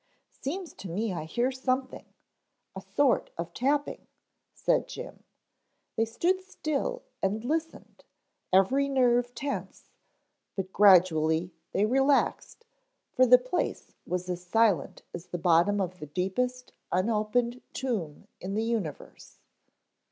"Seems 0.41 0.73
to 0.77 0.89
me 0.89 1.13
I 1.13 1.25
hear 1.25 1.51
something, 1.51 2.05
a 2.75 2.81
sort 2.81 3.29
of 3.37 3.53
tapping," 3.53 4.07
said 4.51 4.87
Jim. 4.87 5.23
They 5.95 6.05
stood 6.05 6.41
still 6.43 7.03
and 7.21 7.45
listened, 7.45 8.03
every 8.51 8.89
nerve 8.89 9.35
tense, 9.35 9.91
but 10.55 10.73
gradually 10.73 11.53
they 11.71 11.85
relaxed 11.85 12.65
for 13.11 13.27
the 13.27 13.37
place 13.37 13.93
was 14.07 14.27
as 14.27 14.43
silent 14.43 15.03
as 15.13 15.27
the 15.27 15.37
bottom 15.37 15.79
of 15.79 15.99
the 15.99 16.07
deepest 16.07 16.73
unopened 16.91 17.61
tomb 17.71 18.27
in 18.39 18.55
the 18.55 18.63
universe. 18.63 19.37